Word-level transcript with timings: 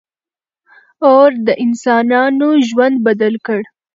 •اور 1.09 1.29
د 1.45 1.47
انسانانو 1.63 2.47
ژوند 2.67 2.95
بدل 3.07 3.33
کړ. 3.45 3.61